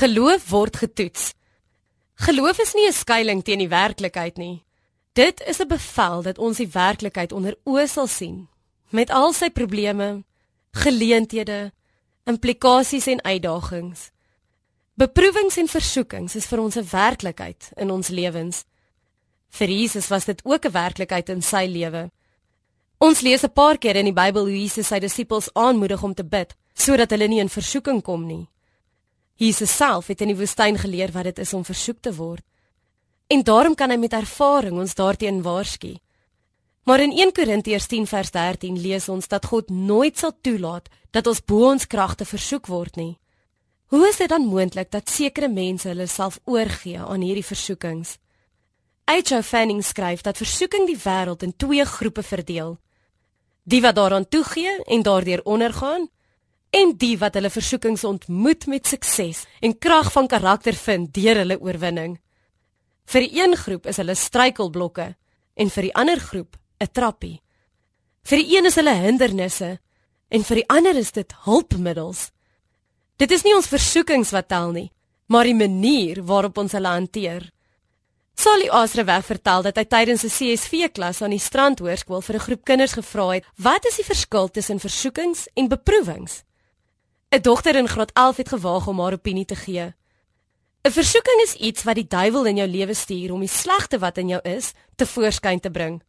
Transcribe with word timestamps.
Geloof 0.00 0.48
word 0.48 0.76
getoets. 0.80 1.34
Geloof 2.24 2.58
is 2.58 2.72
nie 2.74 2.86
'n 2.88 2.92
skuilings 2.92 3.44
teen 3.44 3.58
die 3.58 3.68
werklikheid 3.68 4.36
nie. 4.36 4.64
Dit 5.12 5.42
is 5.46 5.60
'n 5.60 5.68
bevel 5.68 6.22
dat 6.22 6.38
ons 6.38 6.56
die 6.56 6.68
werklikheid 6.72 7.32
onder 7.32 7.54
oë 7.64 7.86
sal 7.88 8.06
sien 8.06 8.48
met 8.90 9.10
al 9.10 9.32
sy 9.32 9.50
probleme, 9.50 10.24
geleenthede, 10.70 11.72
implikasies 12.24 13.06
en 13.06 13.22
uitdagings. 13.22 14.10
Beproewings 14.94 15.56
en 15.56 15.68
versoekings 15.68 16.34
is 16.34 16.46
vir 16.46 16.60
ons 16.60 16.76
'n 16.76 16.88
werklikheid 16.90 17.70
in 17.76 17.90
ons 17.90 18.08
lewens. 18.08 18.64
Vir 19.48 19.68
Jesus 19.68 20.08
was 20.08 20.24
dit 20.24 20.40
ook 20.44 20.64
'n 20.64 20.72
werklikheid 20.72 21.28
in 21.28 21.42
sy 21.42 21.66
lewe. 21.66 22.10
Ons 22.98 23.20
lees 23.20 23.42
'n 23.42 23.52
paar 23.52 23.78
keer 23.78 23.96
in 23.96 24.04
die 24.04 24.22
Bybel 24.22 24.42
hoe 24.42 24.60
Jesus 24.60 24.86
sy 24.86 24.98
disippels 24.98 25.52
aanmoedig 25.52 26.02
om 26.02 26.14
te 26.14 26.24
bid 26.24 26.54
sodat 26.74 27.10
hulle 27.10 27.28
nie 27.28 27.40
in 27.40 27.48
versoeking 27.48 28.02
kom 28.02 28.26
nie. 28.26 28.48
Jesus 29.40 29.72
self 29.72 30.10
het 30.12 30.20
in 30.20 30.34
die 30.34 30.36
woestyn 30.36 30.76
geleer 30.76 31.14
wat 31.14 31.30
dit 31.30 31.38
is 31.40 31.54
om 31.56 31.64
versoek 31.64 32.02
te 32.04 32.12
word. 32.12 32.44
En 33.32 33.40
daarom 33.46 33.74
kan 33.74 33.88
hy 33.88 33.96
met 33.96 34.12
ervaring 34.12 34.76
ons 34.82 34.94
daarteen 34.94 35.40
waarsku. 35.42 35.94
Maar 36.84 37.00
in 37.06 37.14
1 37.16 37.32
Korintiërs 37.32 37.86
10 37.88 38.06
vers 38.10 38.30
13 38.34 38.76
lees 38.80 39.08
ons 39.08 39.28
dat 39.28 39.46
God 39.48 39.70
nooit 39.70 40.18
sal 40.18 40.34
toelaat 40.40 40.90
dat 41.10 41.26
ons 41.26 41.40
bo 41.40 41.70
ons 41.70 41.86
kragte 41.86 42.28
versoek 42.28 42.68
word 42.68 43.00
nie. 43.00 43.14
Hoe 43.90 44.02
is 44.08 44.20
dit 44.20 44.28
dan 44.28 44.44
moontlik 44.44 44.90
dat 44.92 45.08
sekere 45.08 45.48
mense 45.48 45.88
hulle 45.88 46.06
self 46.06 46.38
oorgee 46.44 47.00
aan 47.00 47.24
hierdie 47.24 47.46
versoekings? 47.46 48.18
H.O. 49.08 49.40
Fanning 49.42 49.80
skryf 49.84 50.20
dat 50.20 50.36
versoeking 50.36 50.84
die 50.86 51.00
wêreld 51.00 51.42
in 51.42 51.56
twee 51.56 51.84
groepe 51.84 52.22
verdeel. 52.22 52.76
Die 53.64 53.80
wat 53.80 53.96
daaraan 53.96 54.28
toegee 54.28 54.76
en 54.84 55.02
daardeur 55.02 55.42
ondergaan 55.44 56.10
en 56.70 56.92
die 56.96 57.16
wat 57.18 57.34
hulle 57.34 57.50
versoekings 57.50 58.04
ontmoet 58.06 58.66
met 58.70 58.86
sukses 58.86 59.44
en 59.60 59.78
krag 59.78 60.12
van 60.14 60.28
karakter 60.30 60.74
vind 60.74 61.12
deur 61.14 61.42
hulle 61.42 61.58
oorwinning. 61.60 62.18
Vir 63.10 63.26
die 63.26 63.40
een 63.42 63.56
groep 63.58 63.88
is 63.90 63.98
hulle 63.98 64.14
struikelblokke 64.14 65.14
en 65.60 65.70
vir 65.74 65.88
die 65.88 65.94
ander 65.94 66.20
groep 66.20 66.56
'n 66.80 66.92
trappie. 66.92 67.40
Vir 68.22 68.38
die 68.38 68.56
een 68.56 68.66
is 68.66 68.76
hulle 68.76 68.94
hindernisse 68.94 69.78
en 70.28 70.44
vir 70.44 70.56
die 70.56 70.68
ander 70.68 70.96
is 70.96 71.12
dit 71.12 71.32
hulpmiddels. 71.44 72.30
Dit 73.16 73.30
is 73.30 73.42
nie 73.42 73.54
ons 73.54 73.66
versoekings 73.66 74.30
wat 74.30 74.48
tel 74.48 74.72
nie, 74.72 74.90
maar 75.26 75.44
die 75.44 75.54
manier 75.54 76.22
waarop 76.22 76.58
ons 76.58 76.72
hulle 76.72 76.88
hanteer. 76.88 77.50
Sally 78.34 78.68
Asreweg 78.68 79.24
vertel 79.24 79.62
dat 79.62 79.76
hy 79.76 79.84
tydens 79.84 80.24
'n 80.24 80.28
CSV 80.28 80.92
klas 80.92 81.22
aan 81.22 81.30
die 81.30 81.38
Strandhoërskool 81.38 82.22
vir 82.22 82.36
'n 82.36 82.46
groep 82.46 82.64
kinders 82.64 82.92
gevra 82.92 83.28
het: 83.34 83.44
"Wat 83.56 83.84
is 83.84 83.96
die 83.96 84.04
verskil 84.04 84.48
tussen 84.48 84.80
versoekings 84.80 85.48
en 85.54 85.68
beproewings?" 85.68 86.44
'n 87.32 87.40
Dogter 87.42 87.76
in 87.76 87.88
graad 87.88 88.10
11 88.12 88.36
het 88.36 88.48
gewaag 88.48 88.86
om 88.86 89.00
haar 89.00 89.12
opinie 89.12 89.44
te 89.44 89.54
gee. 89.54 89.94
'n 90.82 90.90
Versoeking 90.90 91.40
is 91.40 91.54
iets 91.54 91.82
wat 91.82 91.94
die 91.94 92.06
duiwel 92.06 92.46
in 92.46 92.56
jou 92.56 92.68
lewe 92.68 92.94
stuur 92.94 93.32
om 93.32 93.40
die 93.40 93.48
slegte 93.48 93.98
wat 93.98 94.18
in 94.18 94.28
jou 94.28 94.40
is 94.42 94.72
te 94.96 95.06
voorskyn 95.06 95.60
te 95.60 95.70
bring. 95.70 96.02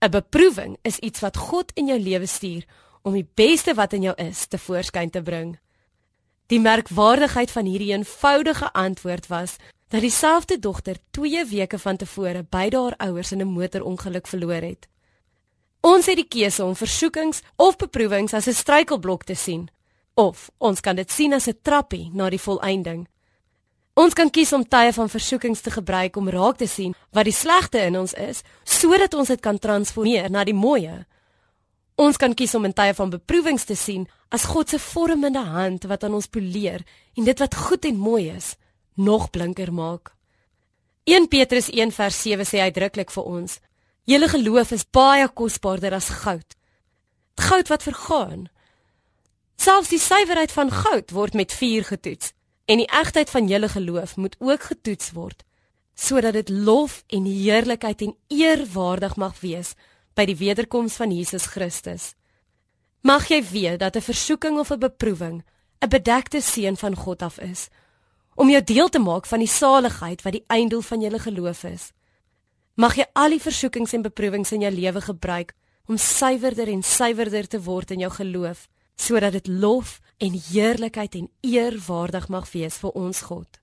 'n 0.00 0.10
Beproewing 0.10 0.78
is 0.82 0.98
iets 0.98 1.20
wat 1.20 1.36
God 1.36 1.70
in 1.74 1.86
jou 1.86 2.00
lewe 2.00 2.26
stuur 2.26 2.64
om 3.02 3.12
die 3.12 3.28
beste 3.34 3.74
wat 3.74 3.92
in 3.92 4.02
jou 4.02 4.14
is 4.16 4.46
te 4.46 4.58
voorskyn 4.58 5.10
te 5.10 5.22
bring. 5.22 5.58
Die 6.46 6.60
merkwaardigheid 6.60 7.50
van 7.50 7.64
hierdie 7.64 7.92
eenvoudige 7.92 8.72
antwoord 8.72 9.26
was 9.26 9.56
dat 9.88 10.00
dieselfde 10.00 10.58
dogter 10.58 10.96
2 11.10 11.44
weke 11.44 11.78
van 11.78 11.96
tevore 11.96 12.46
beide 12.50 12.80
haar 12.80 12.96
ouers 12.96 13.32
in 13.32 13.40
'n 13.40 13.46
motorongeluk 13.46 14.26
verloor 14.26 14.62
het. 14.62 14.88
Ons 15.80 16.06
het 16.06 16.16
die 16.16 16.28
keuse 16.28 16.64
om 16.64 16.76
versoekings 16.76 17.42
of 17.56 17.76
beproewings 17.76 18.34
as 18.34 18.46
'n 18.46 18.52
struikelblok 18.52 19.24
te 19.24 19.34
sien 19.34 19.70
of 20.14 20.50
ons 20.58 20.80
kan 20.80 20.96
dit 20.96 21.10
sien 21.10 21.32
as 21.32 21.48
'n 21.48 21.58
trappie 21.62 22.10
na 22.12 22.30
die 22.30 22.40
volëinding. 22.40 23.06
Ons 23.94 24.14
kan 24.14 24.30
kies 24.30 24.52
om 24.52 24.64
tye 24.64 24.92
van 24.92 25.08
versoekings 25.08 25.60
te 25.60 25.70
gebruik 25.70 26.16
om 26.16 26.28
raak 26.28 26.56
te 26.56 26.66
sien 26.66 26.94
wat 27.12 27.24
die 27.24 27.36
slegte 27.36 27.78
in 27.78 27.98
ons 27.98 28.14
is 28.14 28.42
sodat 28.64 29.14
ons 29.14 29.28
dit 29.28 29.40
kan 29.40 29.58
transformeer 29.58 30.30
na 30.30 30.44
die 30.44 30.56
mooie. 30.56 31.06
Ons 32.00 32.16
kan 32.16 32.34
kies 32.34 32.54
om 32.54 32.64
in 32.64 32.72
tye 32.72 32.94
van 32.94 33.10
beproewings 33.10 33.64
te 33.64 33.76
sien 33.76 34.08
as 34.30 34.48
God 34.48 34.68
se 34.68 34.78
vormende 34.78 35.44
hand 35.44 35.84
wat 35.84 36.04
aan 36.04 36.14
ons 36.14 36.26
poleer 36.26 36.80
en 37.16 37.24
dit 37.24 37.38
wat 37.38 37.54
goed 37.54 37.84
en 37.84 37.96
mooi 37.96 38.30
is 38.30 38.56
nog 38.96 39.30
blinker 39.30 39.72
maak. 39.72 40.14
1 41.04 41.28
Petrus 41.28 41.68
1 41.68 41.92
vers 41.92 42.22
7 42.22 42.46
sê 42.46 42.62
uitdruklik 42.62 43.10
vir 43.10 43.24
ons: 43.24 43.60
"Julle 44.04 44.28
geloof 44.28 44.72
is 44.72 44.88
baie 44.90 45.28
kosbaarder 45.28 45.94
as 45.94 46.08
goud. 46.08 46.56
Goud 47.36 47.68
wat 47.68 47.82
vergaan. 47.82 48.48
Selfs 49.62 49.92
die 49.92 50.00
suiwerheid 50.02 50.50
van 50.50 50.72
goud 50.74 51.12
word 51.14 51.36
met 51.38 51.52
vuur 51.54 51.84
getoets, 51.86 52.32
en 52.66 52.80
die 52.80 52.88
egtheid 52.90 53.30
van 53.30 53.46
julle 53.46 53.68
geloof 53.70 54.16
moet 54.16 54.34
ook 54.42 54.64
getoets 54.72 55.12
word, 55.14 55.44
sodat 55.94 56.34
dit 56.34 56.48
lof 56.50 57.04
en 57.06 57.28
heerlikheid 57.30 58.02
en 58.02 58.16
eer 58.26 58.64
waardig 58.72 59.14
mag 59.16 59.38
wees 59.40 59.76
by 60.18 60.26
die 60.26 60.36
wederkoms 60.40 60.98
van 60.98 61.14
Jesus 61.14 61.46
Christus." 61.46 62.14
Mag 63.02 63.28
jy 63.30 63.42
weet 63.52 63.78
dat 63.78 63.96
'n 63.96 64.08
versoeking 64.10 64.58
of 64.58 64.72
'n 64.72 64.78
beproewing 64.78 65.44
'n 65.80 65.88
bedekte 65.88 66.40
seën 66.40 66.76
van 66.76 66.96
God 66.96 67.22
af 67.22 67.38
is 67.38 67.68
om 68.34 68.50
jou 68.50 68.64
deel 68.64 68.88
te 68.88 68.98
maak 68.98 69.26
van 69.26 69.38
die 69.38 69.48
saligheid 69.48 70.22
wat 70.22 70.32
die 70.32 70.44
einddoel 70.46 70.82
van 70.82 71.00
julle 71.00 71.18
geloof 71.18 71.64
is. 71.64 71.92
Mag 72.74 72.96
jy 72.96 73.04
al 73.12 73.28
die 73.28 73.40
versoekings 73.40 73.92
en 73.92 74.02
beproewings 74.02 74.52
in 74.52 74.60
jou 74.60 74.72
lewe 74.72 75.00
gebruik 75.00 75.54
om 75.86 75.96
suiwerder 75.96 76.68
en 76.68 76.82
suiwerder 76.82 77.48
te 77.48 77.62
word 77.62 77.90
in 77.90 77.98
jou 77.98 78.10
geloof, 78.10 78.68
sodat 78.96 79.32
dit 79.32 79.46
lof 79.46 80.00
en 80.18 80.38
heerlikheid 80.50 81.14
en 81.14 81.30
eer 81.40 81.78
waardig 81.86 82.28
mag 82.28 82.50
wees 82.52 82.76
vir 82.76 82.90
ons 82.90 83.20
God. 83.20 83.61